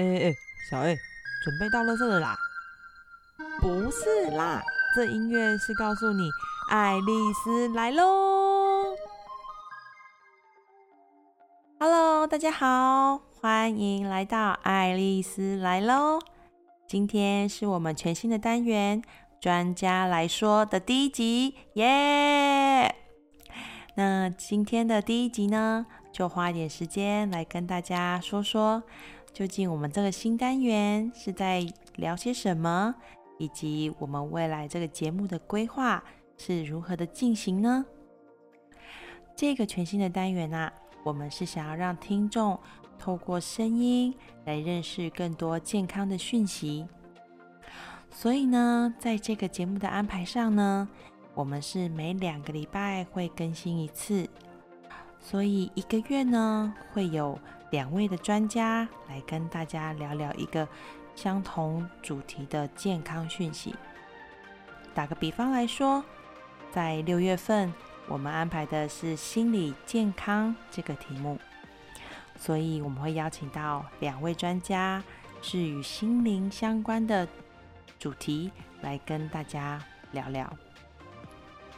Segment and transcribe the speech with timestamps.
[0.00, 0.34] 哎哎，
[0.70, 0.98] 小 A，
[1.44, 2.34] 准备到垃圾了啦？
[3.60, 4.62] 不是啦，
[4.96, 6.30] 这音乐是告诉你
[6.70, 8.96] 爱丽丝来喽。
[11.78, 16.18] Hello，大家好，欢迎来到爱丽丝来喽。
[16.88, 19.02] 今天是我们全新的单元——
[19.38, 22.94] 专家来说的第一集，耶！
[23.96, 28.82] 那今天的第一集呢，就花一点时间来跟大家说说。
[29.32, 32.94] 究竟我们这个新单元是在聊些什么，
[33.38, 36.02] 以及我们未来这个节目的规划
[36.36, 37.84] 是如何的进行呢？
[39.36, 40.72] 这个全新的单元啊，
[41.04, 42.58] 我们是想要让听众
[42.98, 44.14] 透过声音
[44.44, 46.86] 来认识更多健康的讯息。
[48.10, 50.86] 所以呢，在这个节目的安排上呢，
[51.34, 54.28] 我们是每两个礼拜会更新一次，
[55.20, 57.38] 所以一个月呢会有。
[57.70, 60.66] 两位的专家来跟大家聊聊一个
[61.14, 63.72] 相同主题的健康讯息。
[64.92, 66.04] 打个比方来说，
[66.72, 67.72] 在六月份，
[68.08, 71.38] 我们安排的是心理健康这个题目，
[72.36, 75.00] 所以我们会邀请到两位专家，
[75.40, 77.28] 是与心灵相关的
[78.00, 78.50] 主题
[78.80, 80.52] 来跟大家聊聊。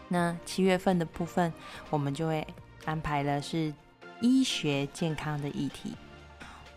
[0.09, 1.53] 那七月份的部分，
[1.91, 2.47] 我们就会
[2.84, 3.72] 安排了是。
[4.25, 5.97] 医学健康的议题，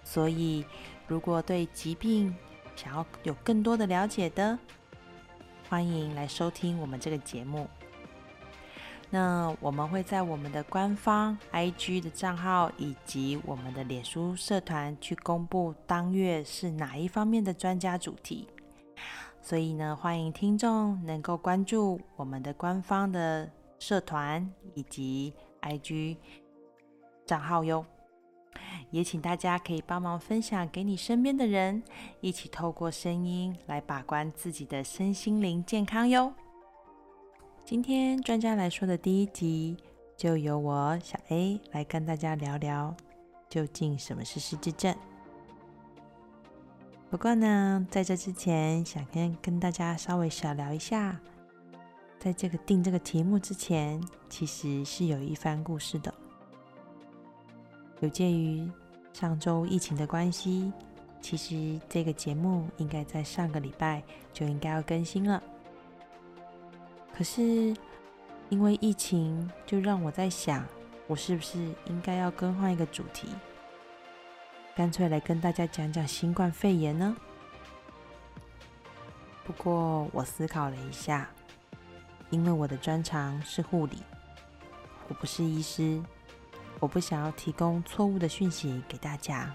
[0.04, 0.66] 所以
[1.06, 2.36] 如果对疾病
[2.76, 4.58] 想要有更多的了解的，
[5.70, 7.68] 欢迎来收听我们这个节目。
[9.12, 18.48] 那我们会在我们的官方 IG 的账号以及我们的脸书社团去公布当月是哪一方面的专家主题，
[19.40, 25.32] 所以呢，欢迎听众能够关注我们的官方的社团以及
[25.66, 26.18] IG。
[27.26, 27.84] 账号哟，
[28.92, 31.82] 也请大家可以帮忙分享给你身边的人，
[32.22, 36.34] 一起透过声音来把关自己的身心灵健康哟。
[37.64, 39.76] 今天专家来说的第一集，
[40.16, 42.96] 就由我小 A 来跟大家聊聊，
[43.50, 44.96] 究竟什么是失智症。
[47.10, 51.20] 不过呢，在这之前，想跟跟大家稍微小聊一下，
[52.26, 56.12] 在这个定这个题目之前，其实是有一番故事的。
[58.00, 58.68] 有鉴于
[59.14, 60.74] 上周疫情的关系，
[61.22, 64.02] 其实这个节目应该在上个礼拜
[64.34, 65.44] 就应该要更新了。
[67.16, 67.76] 可是
[68.50, 70.66] 因为疫情，就让我在想，
[71.06, 73.28] 我是不是应该要更换一个主题，
[74.76, 77.16] 干脆来跟大家讲讲新冠肺炎呢？
[79.44, 81.30] 不过我思考了一下，
[82.30, 83.98] 因为我的专长是护理，
[85.08, 86.02] 我不是医师。
[86.82, 89.50] 我不想要提供错误的讯息给大家，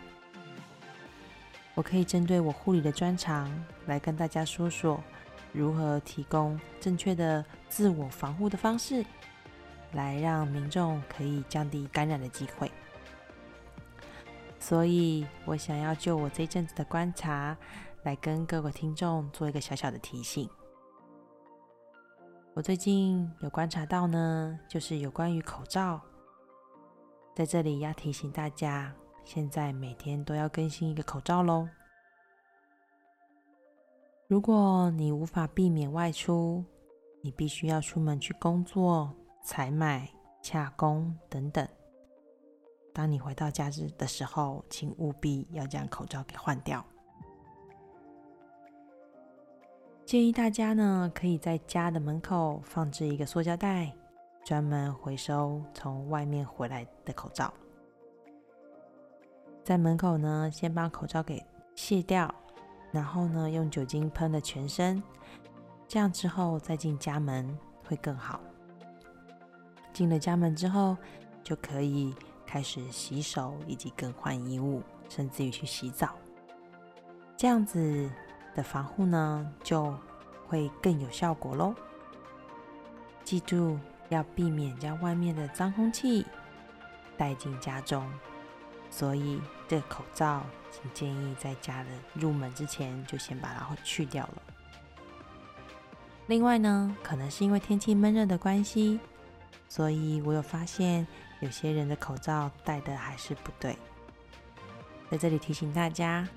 [1.75, 3.53] 我可以针对我护理的专长
[3.87, 4.99] 来跟大家说说
[5.53, 9.05] 如何提供正确的自我防护的方式，
[9.93, 12.73] 来让民众可以降低感染的机会。
[14.59, 17.55] 所以我想要就我这阵子的观察，
[18.03, 20.49] 来跟各位听众做一个小小的提醒。
[22.53, 26.01] 我最近有观察到呢，就是有关于口罩。
[27.33, 28.93] 在这里要提醒大家，
[29.25, 31.69] 现在每天都要更新一个口罩喽。
[34.27, 36.65] 如果你无法避免外出，
[37.23, 40.11] 你必须要出门去工作、采买、
[40.43, 41.67] 洽工等等。
[42.93, 46.85] 当你回到家日的时候，请务必要将口罩给换掉。
[50.11, 53.93] 建议大家呢，可以在家的门口放置一个塑胶袋。
[54.43, 57.55] 专门回收从外面回来的口罩，
[59.63, 61.41] 在门口呢，先把口罩给
[61.77, 62.35] 卸掉，
[62.91, 65.01] 然后呢，用酒精喷了全身，
[65.87, 67.57] 这样之后再进家门
[67.87, 68.41] 会更好。
[69.93, 70.97] 进了家门之后，
[71.45, 72.13] 就可以
[72.45, 76.17] 开始洗手以及更换衣物，甚至于去洗澡。
[77.37, 78.11] 这样子
[78.55, 79.97] 的防护呢，就
[80.47, 81.75] 会更有效果喽。
[83.25, 83.79] 记住。
[84.11, 86.27] 要避免将外面的脏空气
[87.17, 88.05] 带进家中，
[88.91, 94.43] 所以这个口罩，请建议在家的入门之前就先把它去掉了。
[96.27, 98.99] 另外呢，可能是因为天气闷热的关系，
[99.69, 101.07] 所以我有发现
[101.39, 103.79] 有些人的口罩戴的还是不对。
[105.09, 106.29] 在这里提醒大家，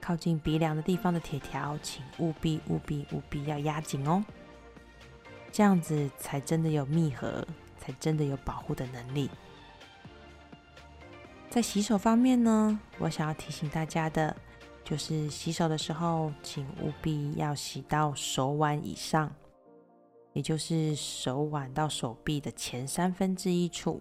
[0.00, 4.24] 靠近鼻梁的地方的铁条，请务必务必务必要压紧哦。
[5.52, 7.46] 这样子才真的有密合，
[7.78, 9.28] 才真的有保护的能力。
[11.48, 14.36] 在洗手方面呢，我想要提醒大家的，
[14.84, 19.32] 就是洗手的时候，请务必要洗到手腕以上，
[20.32, 24.00] 也就是手腕到手臂的前三分之一处。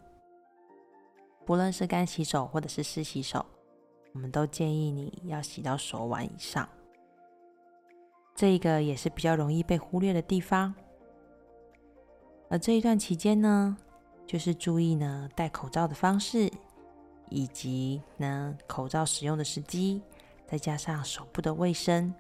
[1.45, 3.43] 不论是干洗手或者是湿洗手，
[4.13, 6.67] 我们都建议你要洗到手腕以上。
[8.35, 10.73] 这一个也是比较容易被忽略的地方。
[12.49, 13.77] 而这一段期间呢，
[14.25, 16.51] 就是注意呢戴口罩的方式，
[17.29, 20.01] 以及呢口罩使用的时机，
[20.47, 22.13] 再加上手部的卫生。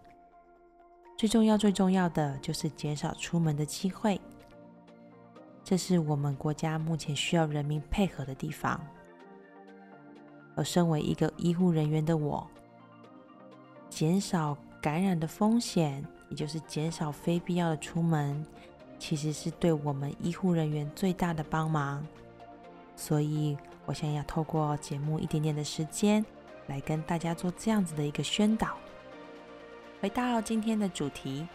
[1.17, 4.21] 最重要、最重要的就是减少出门的机会。
[5.63, 8.79] 这是我们国家目前需要人民配合的地方。
[10.55, 12.45] 而身为一个医护人员的我，
[13.89, 18.45] 减少感染的风险，也就是减少非必要的出门。
[18.97, 22.05] 其实是对我们医护人员最大的帮忙，
[22.97, 26.25] 所以我想要透过节目一点点的时间，
[26.67, 28.75] 来跟大家做这样子的一个宣导。
[30.01, 31.47] 回到今天的主题，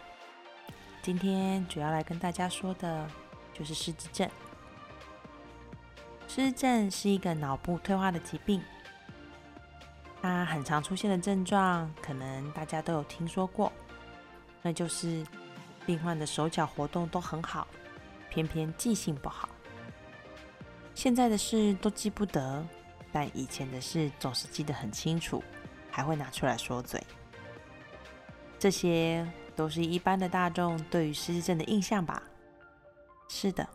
[1.03, 3.07] 今天主要来跟大家说的
[3.53, 4.27] 就是失智症。
[6.27, 8.63] 失智症是一个脑部退化的疾病，
[10.27, 13.71] 它很常出现的症状，可能大家都有听说过，
[14.63, 15.23] 那就是。
[15.87, 17.69] 病患的手脚活动都很好，
[18.31, 19.47] 偏偏记性不好。
[20.95, 22.67] 现在的事都记不得，
[23.13, 25.45] 但以前的事总是记得很清楚，
[25.91, 26.99] 还会拿出来说嘴。
[28.59, 32.23] 这些都是一般的大众对于失智症的印象吧？
[33.29, 33.69] 是的，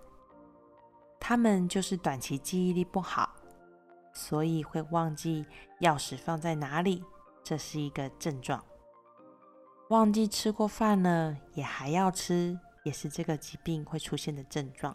[1.20, 3.36] 他们就是短期记忆力不好，
[4.20, 5.46] 所以会忘记
[5.80, 7.02] 钥匙放在哪里，
[7.42, 8.62] 这是一个症状。
[9.92, 14.94] 忘记吃过饭了，也还要吃，也是这个疾病会出现的症状。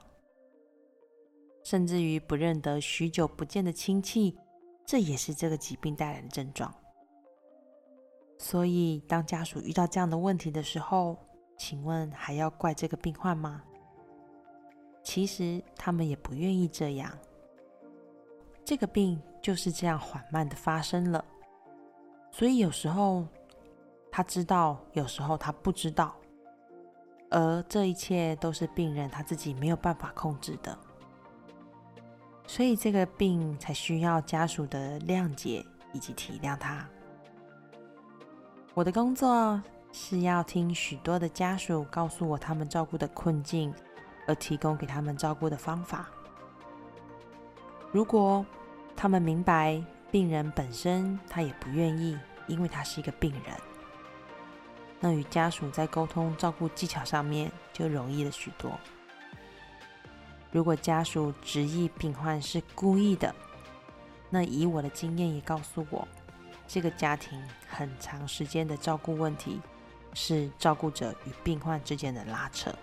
[1.62, 4.37] 甚至于不认得许久不见的亲戚，
[4.85, 6.73] 这也是这个疾病带来的症状。
[8.38, 11.17] 所以，当家属遇到这样的问题的时候，
[11.56, 13.65] 请问还要怪这个病患吗？
[15.03, 17.19] 其实他们也不愿意这样。
[18.65, 21.25] 这个病就是这样缓慢的发生了，
[22.31, 23.27] 所以有时候。
[24.17, 26.15] 他知道，有时候他不知道，
[27.31, 30.79] 而这一切都是病人他自己没有办法控制的，
[32.47, 36.89] 所以这个病才需要家属的谅解以及体谅他。
[38.73, 43.75] 我的工作是要听许多的家属告诉我他们照顾的困境，
[44.29, 46.09] 而提供给他们照顾的方法。
[47.94, 48.44] 如果
[48.96, 49.81] 他们明白
[50.11, 52.19] 病人本身他也不愿意，
[52.49, 53.55] 因为他是一个病人。
[54.99, 58.73] 那与家属在沟通照顾技巧上面就容易了许多。
[60.50, 63.32] 如果家属执意病患是故意的，
[64.29, 66.08] 那以我的经验也告诉我，
[66.67, 69.61] 这个家庭很长时间的照顾问题
[70.14, 72.75] 是照顾者与病患之间的拉扯，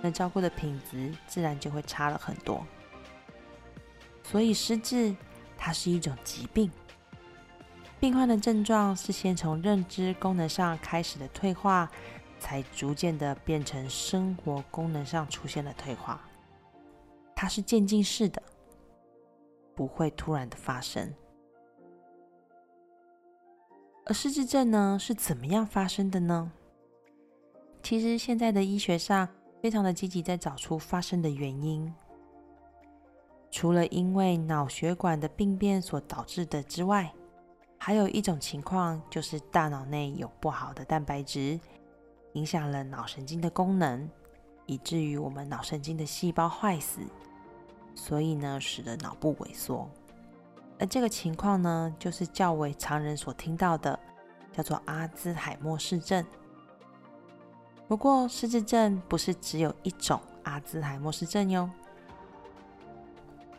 [0.00, 2.64] 那照顾的品质自然就会差了很多。
[4.22, 5.14] 所以失智
[5.56, 6.70] 它是一种疾病。
[7.98, 11.90] 病患的症状是先从认知功能上开始的退化，
[12.38, 16.20] 才逐渐的变成生活功能上出现了退化。
[17.36, 18.42] 它是渐进式的，
[19.74, 21.12] 不会突然的发生。
[24.06, 26.50] 而失智症呢，是怎么样发生的呢？
[27.82, 29.28] 其实现在的医学上
[29.62, 31.92] 非常的积极，在找出发生的原因。
[33.50, 37.12] 除了因为脑血管的病变所导致的之外，
[37.78, 41.58] 还有一种情况，就是大脑内有不好的蛋白质，
[42.34, 44.08] 影响了脑神经的功能，
[44.66, 47.00] 以至于我们脑神经的细胞坏死，
[47.94, 49.90] 所以呢，使得脑部萎缩。
[50.78, 53.98] 而这个情况呢，就是较为常人所听到的，
[54.52, 56.24] 叫做阿兹海默氏症。
[57.88, 61.68] 不过，失智症不是只有一种阿兹海默氏症哟，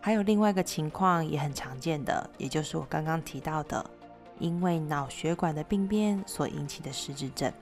[0.02, 3.86] 还有另外一个情况也很常见的，也就是我刚刚提到的。
[4.40, 7.54] 因为脑血管的病变所引起的失智症，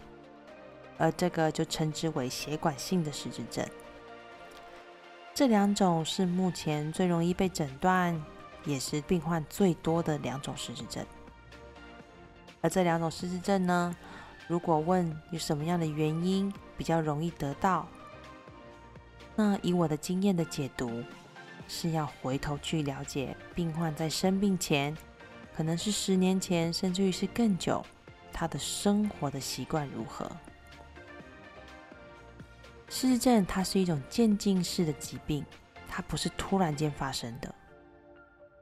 [0.97, 3.67] 而这个就称之为血管性的失智症。
[5.33, 8.17] 这两种是目前最容易被诊断，
[8.63, 11.05] 也是病患最多的两种失智症。
[12.61, 13.93] 而这两种失智症呢，
[14.47, 17.85] 如果问有什么样的原因比较容易得到，
[19.35, 21.03] 那以我的经验的解读，
[21.69, 24.93] 是要回头去了解病患在生病前。
[25.55, 27.85] 可能是十年前，甚至于是更久，
[28.33, 30.29] 他的生活的习惯如何？
[32.89, 35.45] 失智症它是一种渐进式的疾病，
[35.87, 37.53] 它不是突然间发生的。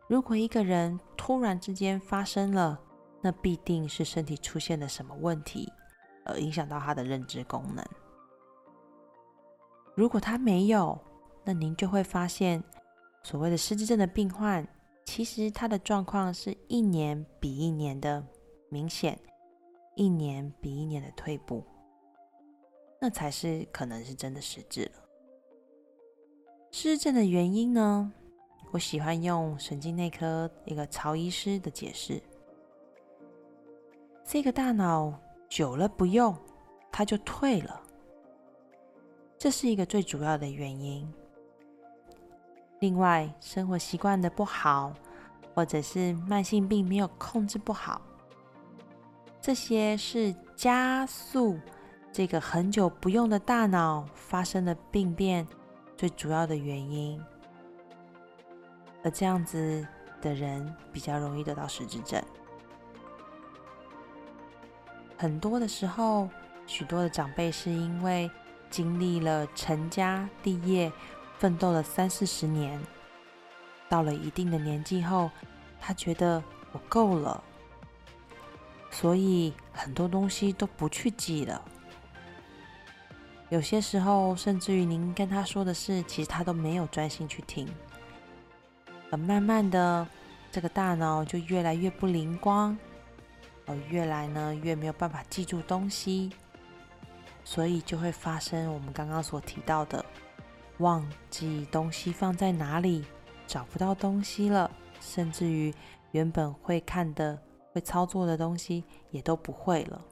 [0.07, 2.79] 如果一个人突然之间发生了，
[3.21, 5.71] 那必定是身体出现了什么问题，
[6.25, 7.85] 而影响到他的认知功能。
[9.95, 10.99] 如果他没有，
[11.43, 12.63] 那您就会发现，
[13.27, 14.65] 所谓的失智症的病患，
[15.03, 18.25] 其实他的状况是一年比一年的
[18.69, 19.19] 明显，
[19.97, 21.61] 一年比一年的退步，
[23.01, 24.91] 那才是可能是真的失智了。
[26.71, 28.13] 失智症的原因呢？
[28.71, 32.23] 我喜欢用神经内科一个曹医师的解释：
[34.23, 35.13] 这个大脑
[35.49, 36.33] 久了不用，
[36.93, 37.83] 它就退了，
[39.37, 41.05] 这是一个最主要的原因。
[42.79, 44.93] 另外，生活习惯的不好，
[45.55, 47.99] 或者是慢性病没有控制不好，
[49.41, 51.59] 这些是加速
[52.11, 55.47] 这个很久不用的大脑发生的病变
[55.95, 57.19] 最主要的原因。
[59.03, 59.87] 而这样子
[60.21, 62.21] 的人比较容易得到失智症。
[65.17, 66.29] 很多的时候，
[66.67, 68.29] 许多的长辈是因为
[68.69, 70.91] 经历了成家立业。
[71.39, 72.81] 奋斗了三四十年，
[73.87, 75.29] 到了一定的年纪后，
[75.79, 77.43] 他觉得我够了，
[78.89, 81.61] 所以很多东西都不去记了。
[83.49, 87.67] 有些时候，甚至于您跟他说的事，其实他都没有专心去听。
[89.09, 90.05] 而慢慢的，
[90.51, 92.77] 这个大脑就越来越不灵光，
[93.65, 96.33] 而越来呢越没有办法记住东西，
[97.45, 100.03] 所以就会发生我们刚刚所提到的。
[100.79, 103.03] 忘记东西放在哪里，
[103.47, 104.69] 找不到东西了，
[104.99, 105.73] 甚至于
[106.11, 107.39] 原本会看的、
[107.71, 110.03] 会操作的东西也都不会了。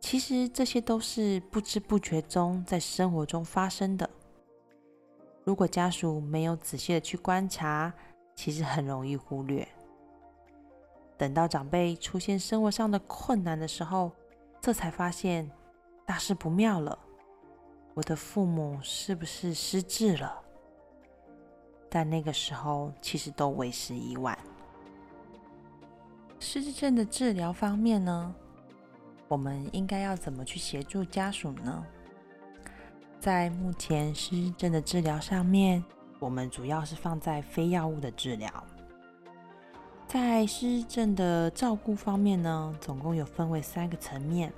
[0.00, 4.08] 其实这些都是不知不觉中在生活中发生的。
[5.44, 7.92] 如果家属没有仔细的去观察，
[8.34, 9.66] 其实很容易忽略。
[11.16, 14.10] 等到长辈出现生活上的困难的时候，
[14.60, 15.50] 这才发现
[16.06, 16.98] 大事不妙了。
[17.94, 20.32] 我的父母是不是失智了？
[21.88, 24.38] 但那个时候其实都为时已晚。
[26.38, 28.34] 失智症的治疗方面呢，
[29.28, 31.84] 我们应该要怎么去协助家属呢？
[33.18, 35.84] 在目前失智症的治疗上面，
[36.18, 38.48] 我们主要是放在非药物的治疗。
[40.06, 44.50] 在失智症的照顾方面呢，总共有分为三个层面，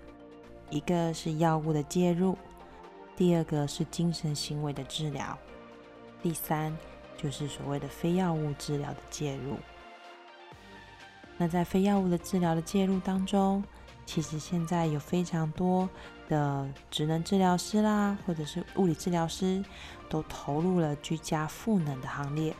[0.70, 2.36] 一个是药物的介入。
[3.16, 5.38] 第二个是精神行为的治疗，
[6.22, 6.76] 第三
[7.16, 9.56] 就是所谓的非药物治疗的介入。
[11.36, 13.62] 那在非药物的治疗的介入当中，
[14.06, 15.88] 其实现在有非常多
[16.28, 19.64] 的职能治疗师啦，或者是物理治疗师，
[20.08, 22.54] 都投入了居家赋能的行列，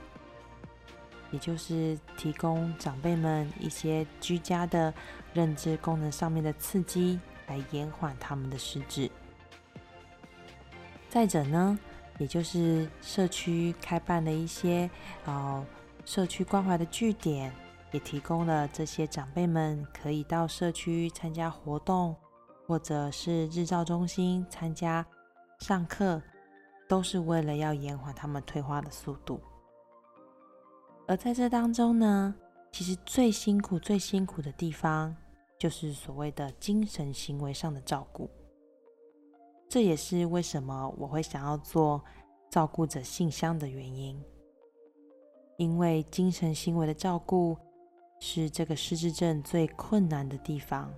[1.31, 4.93] 也就是提供长辈们一些居家的
[5.33, 9.11] 认知功能上面的刺激，来延缓他们的失智。
[11.13, 11.79] 再者呢，
[12.17, 14.89] 也就是社区开办的一些
[15.27, 15.63] 呃
[16.07, 17.53] 社区关怀的据点，
[17.91, 22.17] 也提供了这些长辈们可以到社区参加活动，
[22.67, 25.05] 或者是日照中心参加
[25.59, 26.23] 上课，
[26.89, 29.39] 都是为了要延缓他们退化的速度。
[31.07, 32.35] 而在这当中呢，
[32.71, 35.15] 其实最辛苦、最辛苦的地方，
[35.59, 38.31] 就是所谓的精神行为上的照顾。
[39.73, 42.05] 这也是为什么我会想要做
[42.51, 44.23] 照顾者信箱的原因，
[45.57, 47.57] 因为精神行为的照顾
[48.21, 50.93] 是这个失智症最困难的地方，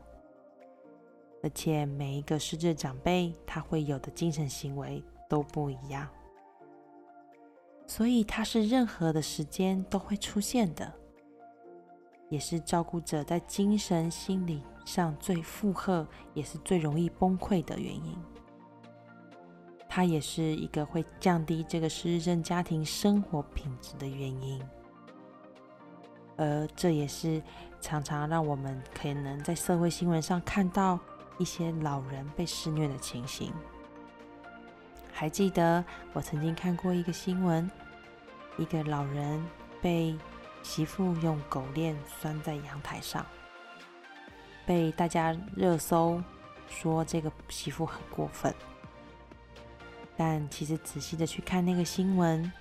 [1.41, 6.09] 而且每一个失智长辈他会有的精神行为都不一样，
[7.87, 10.93] 所以他是任何的时间都会出现的，
[12.29, 16.05] 也是照顾者在精神心理上最负荷，
[16.35, 18.19] 也是最容易崩溃的原因。
[19.97, 24.61] 它也是一个会降低这个失智症家庭生活品质的原因，
[26.37, 27.41] 而这也是
[27.81, 30.99] 常常让我们可能在社会新闻上看到
[31.39, 33.53] 一些老人被施虐的情形。
[35.13, 37.71] 还记得我曾经看过一个新闻，
[38.59, 39.41] 一个老人
[39.81, 40.19] 被
[40.65, 43.25] 媳妇用狗链拴在阳台上，
[44.67, 46.21] 被大家热搜
[46.69, 48.53] 说这个媳妇很过分。
[50.17, 52.53] 但其实仔细的去看那个新闻，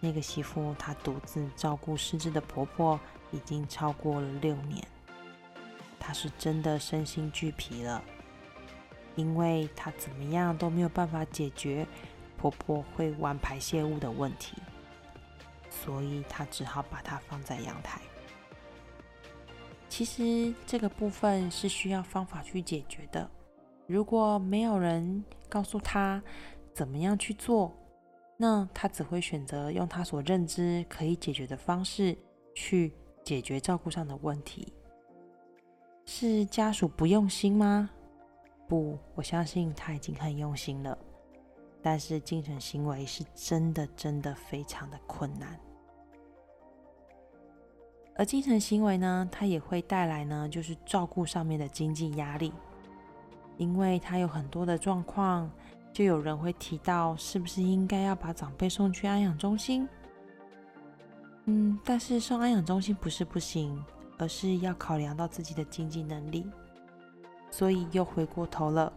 [0.00, 2.98] 那个媳妇她独自照顾失智的婆婆
[3.32, 4.86] 已经超过了六年，
[5.98, 8.02] 她是真的身心俱疲了，
[9.16, 11.86] 因为她怎么样都没有办法解决
[12.36, 14.54] 婆婆会玩排泄物的问题，
[15.68, 18.00] 所以她只好把它放在阳台。
[19.88, 23.28] 其实这个部分是需要方法去解决的。
[23.86, 26.22] 如果没有人告诉他
[26.78, 27.72] 怎么样去做，
[28.36, 32.16] 那他只会选择用他所认知可以解决的方式
[32.54, 32.94] 去
[33.24, 34.72] 解决照顾上的问题。
[36.06, 37.90] 是家属不用心吗？
[38.68, 40.96] 不，我相信他已经很用心了。
[41.82, 45.58] 但是精神行为是真的真的非常的困难。
[48.14, 52.52] 而精神行为呢，它也会带来呢，就是照顾上面的经济压力，
[53.56, 55.50] 因为他有很多的状况，
[55.92, 59.88] 就有人会提到，是不是应该要把长辈送去安养中心？
[61.44, 63.82] 嗯，但是送安养中心不是不行。
[64.20, 66.44] 而是要考量到自己的经济能力，
[67.52, 68.92] 所以又回过头了。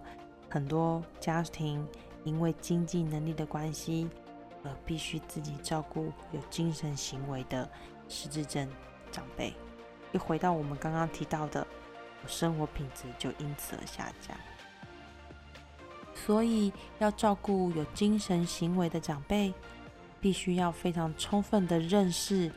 [0.49, 1.87] 很多家庭
[2.23, 4.09] 因为经济能力的关系，
[4.63, 7.69] 而必须自己照顾有精神行为的
[8.09, 8.67] 失智症
[9.11, 9.53] 长辈。
[10.11, 11.67] 又回到我们刚刚提到的，
[12.25, 14.35] 生活品质就因此而下降。
[16.13, 19.53] 所以要照顾有精神行为的长辈，
[20.19, 22.51] 必须要非常充分的认识。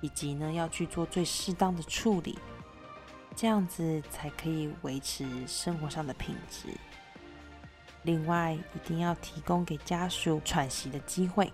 [0.00, 2.38] 以及呢，要去做最适当的处理，
[3.34, 6.68] 这样子才可以维持生活上的品质。
[8.04, 11.52] 另外，一定要提供给家属喘息的机会，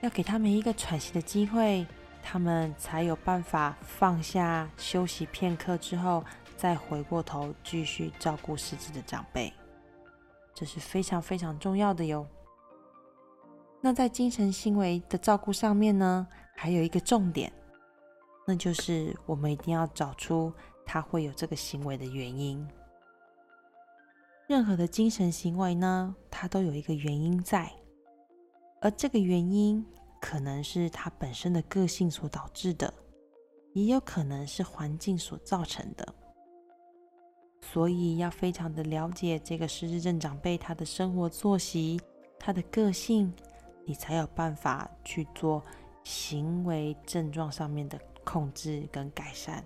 [0.00, 1.86] 要给他们一个喘息的机会，
[2.22, 6.24] 他们才有办法放下休息片刻之后，
[6.56, 9.52] 再回过头继续照顾失智的长辈。
[10.54, 12.26] 这是非常非常重要的哟。
[13.80, 16.26] 那在精神行为的照顾上面呢？
[16.56, 17.52] 还有一个重点，
[18.46, 20.52] 那就是我们一定要找出
[20.86, 22.66] 他会有这个行为的原因。
[24.46, 27.72] 任何的精神行为呢，它都有一个原因在，
[28.80, 29.84] 而这个原因
[30.20, 32.92] 可能是他本身的个性所导致的，
[33.72, 36.14] 也有可能是环境所造成的。
[37.72, 42.00] 所以要非常的了解这个失智症长辈他的生活作息、
[42.38, 43.32] 他的个性，
[43.84, 45.62] 你才有办法去做。
[46.06, 49.64] 行为症状上面的控制跟改善，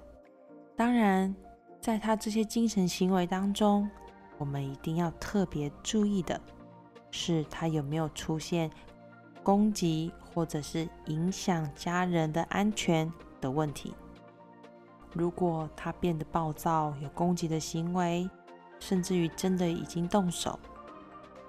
[0.77, 1.35] 当然，
[1.81, 3.91] 在他这些精神行为当中，
[4.39, 6.41] 我们一定要特别注意的
[7.11, 8.71] 是，他有没有出现
[9.43, 13.93] 攻击或者是影响家人的安全的问题。
[15.13, 18.29] 如果他变得暴躁，有攻击的行为，
[18.79, 20.59] 甚至于真的已经动手。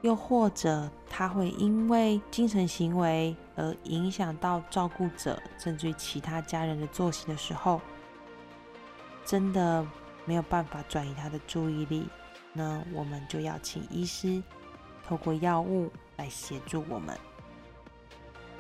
[0.02, 7.82] 又或者他会因为精神行为而影响到照顾者，甚至于其他家人的作息的时候，
[9.26, 9.86] 真的
[10.24, 12.08] 没有办法转移他的注意力，
[12.54, 14.42] 那我们就要请医师
[15.06, 17.18] 透过药物来协助我们。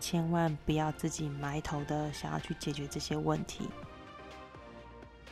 [0.02, 3.70] 千万不要自己埋头的想要去解决这些问题，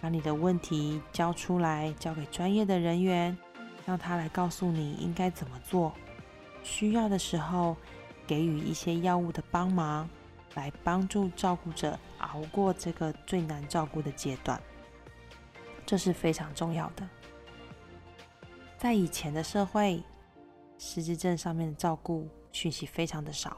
[0.02, 3.38] 把你的问题交出来，交给专业的人员。
[3.86, 5.94] 让他来告诉你应该怎么做，
[6.62, 7.78] 需要的时候
[8.28, 10.10] 给予一些药物的帮忙，
[10.56, 14.62] 来帮助照顾者熬过这个最难照顾的阶段，
[15.86, 17.08] 这是非常重要的。
[18.78, 20.04] 在以前的社会，
[20.78, 23.56] 失智症上面的照顾讯息非常的少，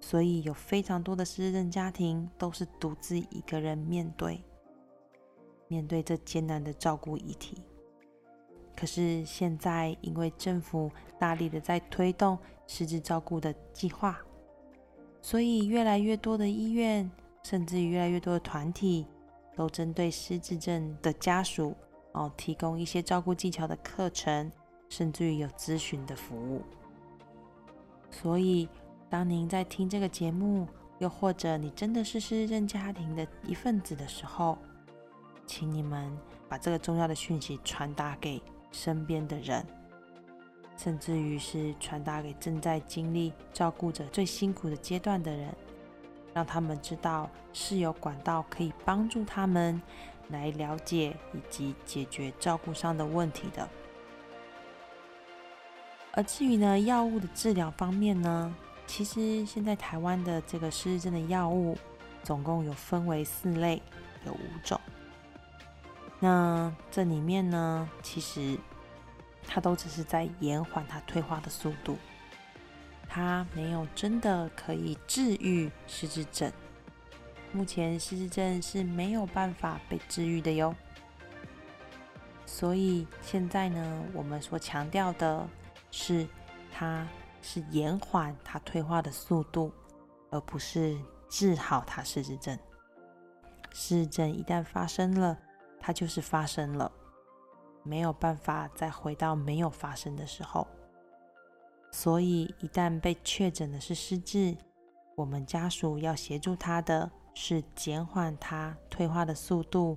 [0.00, 4.42] 所以有非常多的失智症家庭都是独自一个人面对
[5.68, 7.62] 面对这艰难的照顾议题。
[8.76, 14.18] 可是现在，因为政府大力的在推动失智照顾的计划，
[15.20, 17.10] 所以越来越多的医院，
[17.42, 19.04] 甚至于越来越多的团体，
[19.56, 21.74] 都针对失智症的家属
[22.12, 24.50] 哦，提供一些照顾技巧的课程，
[24.88, 26.62] 甚至于有咨询的服务。
[28.10, 28.68] 所以，
[29.10, 30.68] 当您在听这个节目，
[31.00, 34.56] 又或者你真的是失智症家庭的一份子的时候，
[35.48, 36.16] 请你们
[36.48, 38.40] 把这个重要的讯息传达给。
[38.70, 39.64] 身边的人，
[40.76, 45.56] 甚至于是传达给正在经历照顾者最辛苦的阶段的人，
[46.34, 49.80] 让他们知道是有管道可以帮助他们
[50.28, 53.66] 来了解以及解决照顾上的问题的。
[56.12, 58.54] 而至于呢，药物的治疗方面呢，
[58.86, 61.74] 其实现在台湾的这个失智症的药物
[62.22, 63.80] 总共有分为四类，
[64.26, 64.78] 有五种。
[66.20, 68.58] 那这里面呢，其实
[69.46, 71.96] 它都只是在延缓它退化的速度，
[73.08, 76.52] 它没有真的可以治愈失智症。
[77.52, 80.74] 目前失智症是没有办法被治愈的哟。
[82.44, 85.48] 所以现在呢，我们所强调的
[85.90, 86.26] 是，
[86.72, 87.06] 它
[87.40, 89.72] 是延缓它退化的速度，
[90.30, 92.58] 而不是治好它失智症。
[93.72, 95.38] 失智症一旦发生了，
[95.80, 96.90] 它就是发生了，
[97.82, 100.66] 没有办法再回到没有发生的时候。
[101.90, 104.56] 所以，一旦被确诊的是失智，
[105.16, 109.96] 我们家属要协助他的是减缓他退化的速度，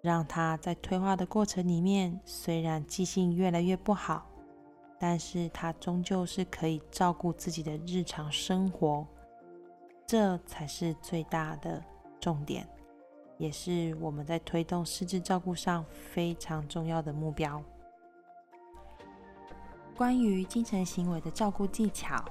[0.00, 4.26] 让他在退化的过程里面，虽然记性越来越不好，
[4.98, 9.06] 但是他终究是可以照顾自己的日常生活，
[10.06, 11.84] 这才是最大的
[12.18, 12.66] 重点，
[13.38, 17.62] 也是我们在推动失智照顾上非常重要的目标。
[19.96, 22.22] 关于精神行为的照顾技巧，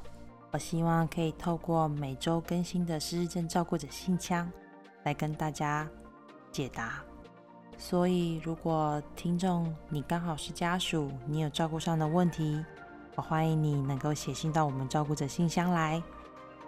[0.51, 4.49] 我希望可以透过每周更新的失智症照顾者信箱
[5.03, 5.89] 来跟大家
[6.51, 7.01] 解答。
[7.77, 12.63] 所以，如果听众你刚好是家属，你有照顾上的问题，
[13.15, 16.01] 我欢迎你能够写信到我们照顾者信箱来，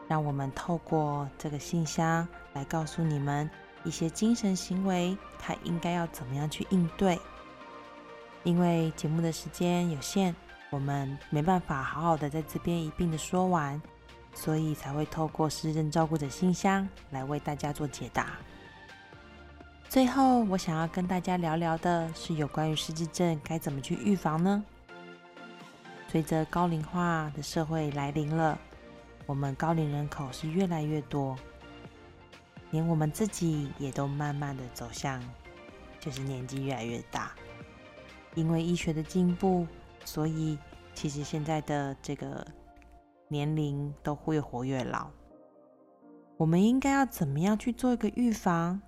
[0.07, 3.49] 让我们透过这个信箱来告诉你们
[3.83, 7.19] 一些精神行为，他应该要怎么样去应对。
[8.43, 10.35] 因为节目的时间有限。
[10.71, 13.81] 我们没办法好好的在这边一并的说完，
[14.35, 18.33] 所以才会透过失智照顾者信箱来为大家做解答。
[19.89, 24.63] 最后，我想要跟大家聊聊的是有关于失智症该怎么去预防呢？
[26.07, 28.55] 随着高龄化的社会来临了，
[29.25, 31.35] 我们高龄人口是越来越多，
[32.71, 35.21] 连我们自己也都慢慢的走向，
[35.99, 37.33] 就是年纪越来越大，
[38.35, 39.67] 因为医学的进步。
[40.05, 40.57] 所以，
[40.95, 42.45] 其实现在的这个
[43.27, 45.09] 年龄都越活越老。
[46.37, 48.81] 我们应该要怎么样去做一个预防，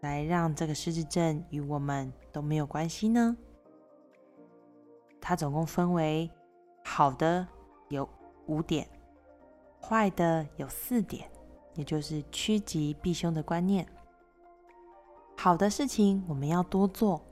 [0.00, 3.36] 来让这个失智症与我们都没有关系呢？
[5.20, 6.28] 它总共分为
[6.84, 7.46] 好的
[7.88, 8.06] 有
[8.46, 8.86] 五点，
[9.80, 11.30] 坏的有四点，
[11.76, 13.86] 也就是趋吉避凶的观念。
[15.36, 17.24] 好的事情我们要多做，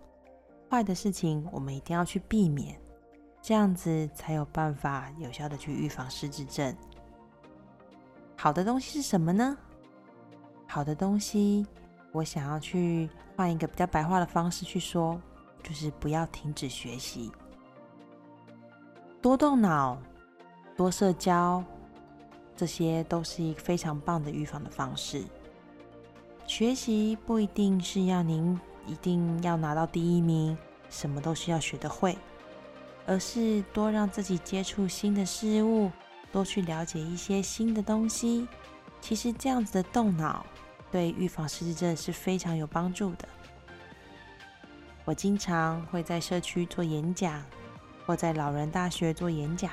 [0.71, 2.79] 坏的事情我们一定要去避免。
[3.43, 6.75] 这样子才有办法有效的去预防失智症。
[8.37, 9.57] 好的东西是什么呢？
[10.67, 11.67] 好的东西，
[12.11, 15.21] 我想要去换一个比较白话的方式去说，
[15.63, 17.31] 就是不要停止学习，
[19.21, 19.99] 多动脑，
[20.77, 21.63] 多社交，
[22.57, 25.23] 这些都是一个非常棒的预防的方式。
[26.47, 30.57] 学习不一定是要您一定要拿到第一名，
[30.90, 32.17] 什么都需要学得会。
[33.07, 35.90] 而是多让自己接触新的事物，
[36.33, 38.49] 多去了解一些新的东西。
[38.99, 40.47] 其实这样子的动脑，
[40.90, 43.29] 对预防失智症是非常有帮助的。
[45.05, 47.43] 我经常会在社区做演讲，
[48.07, 49.73] 或在老人大学做演讲，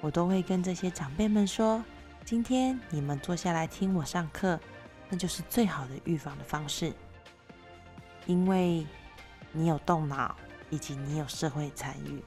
[0.00, 1.84] 我都会跟这些长辈们说：
[2.24, 4.58] 今天你们坐下来听我上课，
[5.08, 6.92] 那就是最好的预防的方式，
[8.26, 8.86] 因为
[9.52, 10.36] 你有动脑。
[10.68, 12.20] 以及你有社会参与，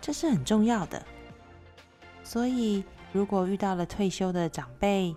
[0.00, 1.04] 这是很重要的。
[2.22, 5.12] 所以，如果遇到了退休的长辈，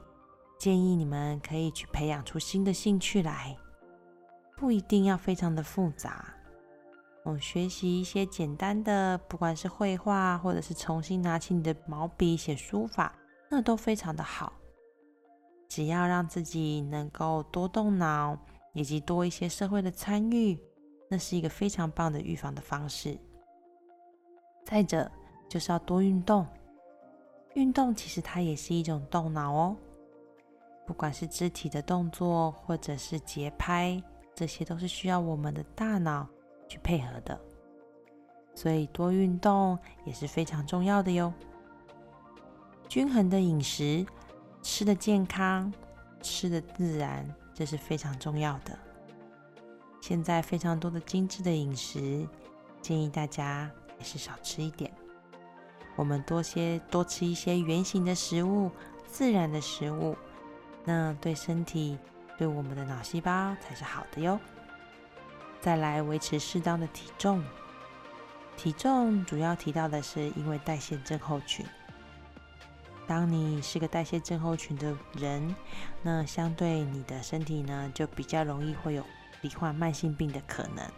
[0.57, 3.55] 建议你们可以去培养出新的兴趣来，
[4.57, 6.25] 不一定要非常的复杂。
[7.23, 13.15] 哦，学习一些简单的，不管是绘画，或者是重新拿起你的毛笔写书法，
[13.49, 14.53] 那都非常的好。
[15.69, 18.37] 只要让自己能够多动脑，
[18.73, 20.59] 以及多一些社会的参与。
[21.09, 23.15] 那是一个非常棒的预防的方式。
[24.65, 25.11] 再者，
[25.47, 26.47] 就是要多运动。
[27.53, 29.77] 运动其实它也是一种动脑哦，
[30.87, 34.01] 不管是肢体的动作，或者是节拍，
[34.33, 36.27] 这些都是需要我们的大脑
[36.67, 37.39] 去配合的。
[38.55, 41.33] 所以多运动也是非常重要的哟。
[42.87, 44.05] 均衡的饮食，
[44.61, 45.73] 吃的健康，
[46.21, 48.77] 吃的自然，这是非常重要的。
[49.99, 52.27] 现在非常多的精致的饮食，
[52.81, 54.93] 建议大家还是少吃一点。
[55.95, 58.69] 我们多些多吃一些圆形的食物、
[59.07, 60.15] 自然的食物，
[60.83, 61.97] 那对身体、
[62.37, 64.39] 对我们的脑细胞才是好的哟。
[65.63, 67.41] 再来维持适当的体重，
[68.57, 71.65] 体重主要提到的是因为代谢症候群。
[73.07, 75.55] 当你是个代谢症候群的人，
[76.01, 79.05] 那相对你的身体呢，就比较容易会有。
[79.41, 80.89] 罹患慢性病的可能，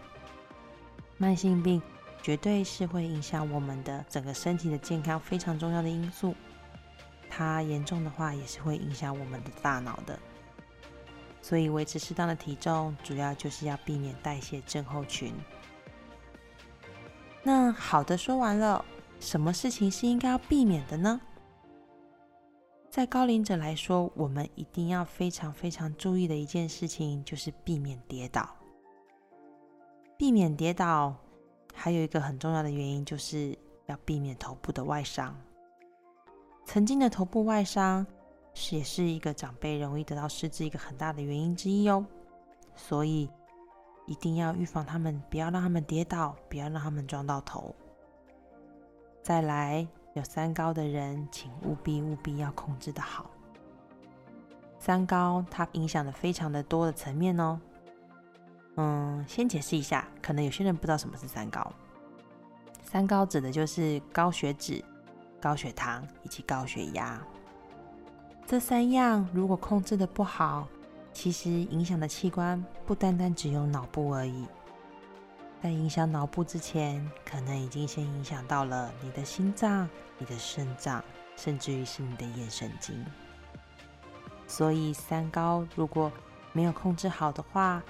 [1.17, 1.81] 慢性病
[2.21, 6.35] 绝对是会影响我们的整个身体的健康非常重要的因素。
[7.27, 10.19] 它严重的话，也是会影响我们的大脑的。
[11.45, 15.31] 所以维持适当的体重，主要就是要避免代谢症候群。
[17.43, 18.83] 那好的，说完了，
[19.19, 21.21] 什么事情是应该要避免的呢？
[22.89, 28.49] 在高龄者来说，我们一定要非常非常注意的一件事情，就是避免跌倒。
[30.17, 31.15] 避免跌倒，
[31.75, 33.55] 还有一个很重要的原因，就是
[33.85, 35.39] 要避免头部的外伤。
[36.65, 38.03] 曾经的头部外伤，
[38.55, 42.03] 是也是一个长辈容易得到失智一个很大的原因之一哦。
[42.75, 43.29] 所以
[44.07, 47.75] 一定要预防他们，不要让他们跌倒，不要让他们撞到头。
[49.21, 49.87] 再来。
[50.15, 53.29] 有三高的人，请务必务必要控制的好。
[54.79, 57.59] 三高它影响的非常的多的层面哦。
[58.77, 61.69] 嗯，先解释一下，可能有些人不知道什么是三高。
[62.81, 64.81] 三高指的就是高血脂、
[65.41, 67.21] 高血糖以及高血压。
[68.47, 70.67] 这三样如果控制的不好，
[71.11, 74.45] 其实影响的器官不单单只有脑部而已。
[75.63, 81.03] 在影响脑部之前，可能已经先影响到了你的心脏、你的肾脏，
[81.35, 83.03] 甚至于是你的眼神经。
[84.47, 86.11] 所以三高如果
[86.53, 87.81] 没有控制好的话，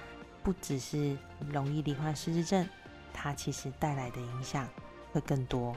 [0.42, 1.18] 不只是
[1.52, 2.66] 容易罹患失智症，
[3.12, 4.66] 它其实带来的影响
[5.12, 5.76] 会更多。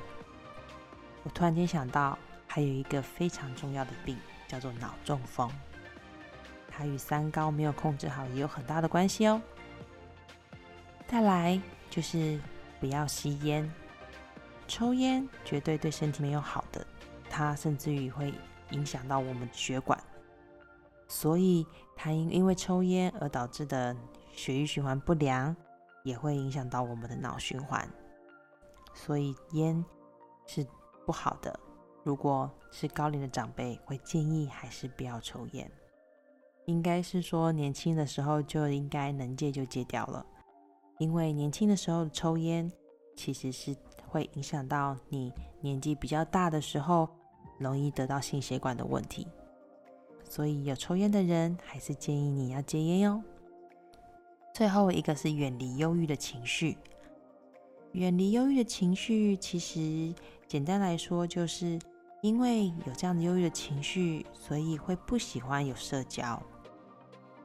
[1.24, 4.18] 我突然间想到，还有一个非常重要的病，
[4.50, 5.50] 叫做脑中风，
[6.68, 9.42] 它与三高没有控制好也有很大的关系哦。
[11.08, 11.58] 再来。
[11.92, 12.40] 就是
[12.80, 13.68] 不要吸烟，
[14.68, 16.86] 抽烟绝对对身体没有好的，
[17.28, 18.32] 它甚至于会
[18.70, 20.00] 影响到我们血管，
[21.08, 23.98] 所以它因因为抽烟而导致的
[24.32, 25.56] 血液循环不良，
[26.04, 27.90] 也会影响到我们的脑循环，
[28.94, 29.84] 所以烟
[30.46, 30.64] 是
[31.08, 31.60] 不好的。
[32.10, 35.70] 如果是高龄的长辈，会建议还是不要抽烟，
[36.66, 40.26] 应该是说年轻的时候就应该能戒就戒掉了。
[40.98, 42.68] 因为年轻的时候抽烟，
[43.16, 43.76] 其实是
[44.08, 47.08] 会影响到你年纪比较大的时候，
[47.60, 49.28] 容易得到心血管的问题。
[50.28, 53.22] 所以有抽烟的人，还是建议你要戒烟哟。
[54.52, 56.76] 最后一个是远离忧郁的情绪。
[57.92, 60.12] 远离忧郁的情绪，其实
[60.48, 61.80] 简单来说，就是
[62.22, 66.42] 因为有这样的忧郁的情绪，所以会不喜欢有社交。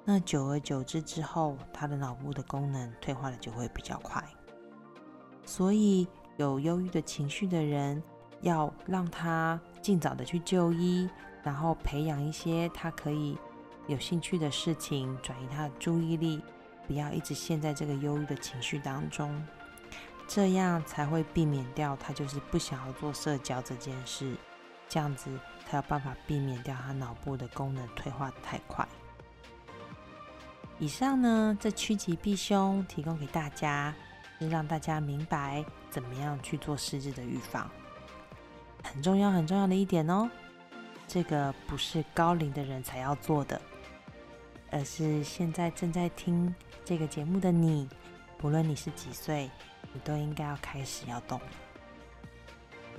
[0.05, 4.23] 那久而久之之后，他的脑部的功能退化的就会比较快。
[5.45, 6.09] 所以
[6.39, 8.03] 有忧郁的情绪的人，
[8.41, 11.09] 要让他尽早的去就医，
[11.45, 13.39] 然后培养一些他可以
[13.87, 16.43] 有兴趣的事情，转移他的注意力，
[16.89, 19.41] 不要一直陷在这个忧郁的情绪当中，
[20.27, 24.35] 这样才会避免掉他就是不想要做社交这件事。
[24.89, 25.31] 这样子
[25.67, 28.87] 才有办法避免掉他脑部的功能退化的太快。
[30.79, 33.95] 以上呢，这趋吉避凶，提供给大家，
[34.39, 37.71] 是让大家明白怎么样去做失智的预防。
[38.83, 40.29] 很重要很重要的一点哦，
[41.07, 43.61] 这个不是高龄的人才要做的，
[44.71, 47.89] 而是现在正在听这个节目的你，
[48.37, 49.51] 不论你是几岁，
[49.93, 51.41] 你都应该要开始要动。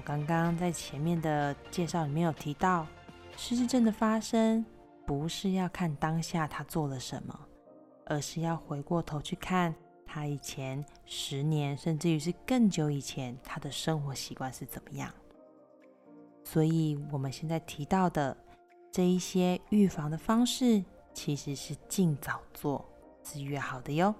[0.05, 2.87] 刚刚在前面的介绍里面有提到，
[3.35, 4.65] 失智症的发生
[5.05, 7.37] 不是要看当下他做了什么。
[8.07, 9.73] 而是要回过头去看
[10.05, 15.11] 他以前十年，甚至于是更久以前，他的生活习惯是怎么样。
[16.43, 18.37] 所以，我们现在提到的
[18.91, 20.83] 这一些预防的方式，
[21.15, 22.85] 其实是尽早做
[23.23, 24.13] 是越好的哟。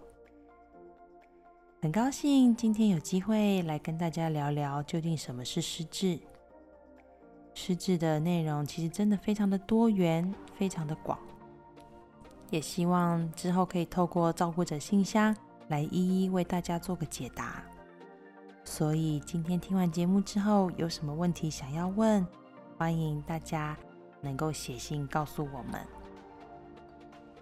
[1.85, 6.19] 很高兴今天有机会来跟大家聊聊，究竟什么是失智。
[7.53, 11.15] 失智的内容其实真的非常的多元，非常的广。
[12.49, 17.63] 也希望之后可以透过照顾者信箱来一一为大家做个解答。
[18.63, 22.25] 所以今天听完节目之后，有什么问题想要问，
[22.79, 23.77] 欢迎大家
[24.21, 25.79] 能够写信告诉我们。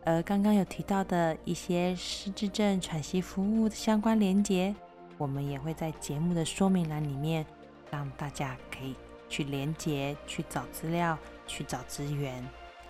[0.06, 4.76] 而刚刚有提到的一些失智症喘息服务的相关连接，
[5.18, 7.46] 我们也会在节目的说明栏里面，
[7.92, 8.96] 让大家可以
[9.30, 12.44] 去连接、去找资料、去找资源。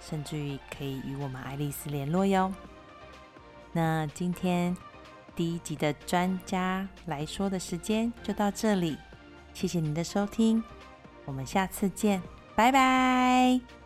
[0.05, 2.51] 甚至于可以与我们爱丽丝联络哟。
[3.71, 4.75] 那今天
[5.33, 8.97] 第一集的专家来说的时间就到这里，
[9.53, 10.61] 谢谢您的收听，
[11.23, 12.21] 我们下次见，
[12.53, 13.82] 拜拜。